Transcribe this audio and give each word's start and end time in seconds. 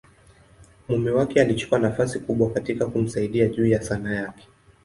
mume 0.89 1.09
wake 1.11 1.41
alichukua 1.41 1.79
nafasi 1.79 2.19
kubwa 2.19 2.49
katika 2.51 2.85
kumsaidia 2.87 3.47
juu 3.47 3.65
ya 3.65 3.81
Sanaa 3.81 4.11
yake. 4.15 4.47